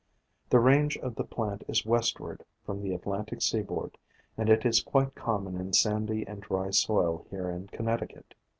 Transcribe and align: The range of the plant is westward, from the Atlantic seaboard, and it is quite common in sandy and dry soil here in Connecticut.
The 0.49 0.59
range 0.59 0.97
of 0.97 1.13
the 1.13 1.23
plant 1.23 1.63
is 1.67 1.85
westward, 1.85 2.43
from 2.65 2.81
the 2.81 2.91
Atlantic 2.91 3.39
seaboard, 3.43 3.99
and 4.35 4.49
it 4.49 4.65
is 4.65 4.81
quite 4.81 5.13
common 5.13 5.55
in 5.55 5.73
sandy 5.73 6.25
and 6.27 6.41
dry 6.41 6.71
soil 6.71 7.27
here 7.29 7.51
in 7.51 7.67
Connecticut. 7.67 8.33